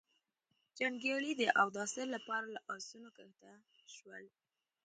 [0.77, 3.51] جنګيالي د اوداسه له پاره له آسونو کښته
[3.95, 4.25] شول.